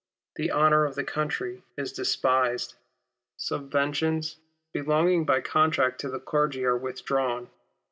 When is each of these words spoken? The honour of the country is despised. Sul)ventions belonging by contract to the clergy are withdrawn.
The 0.35 0.51
honour 0.51 0.85
of 0.85 0.95
the 0.95 1.03
country 1.03 1.61
is 1.77 1.93
despised. 1.93 2.73
Sul)ventions 3.37 4.37
belonging 4.73 5.25
by 5.27 5.41
contract 5.41 6.01
to 6.01 6.09
the 6.09 6.19
clergy 6.19 6.65
are 6.65 6.75
withdrawn. 6.75 7.51